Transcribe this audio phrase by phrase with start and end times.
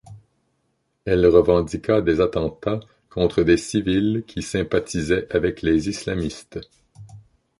[1.05, 6.57] Elle revendiqua des attentats contre des civils qui sympathisaient avec les islamistes.